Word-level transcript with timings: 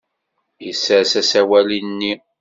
Yessers 0.65 1.11
asawal-nni. 1.21 2.13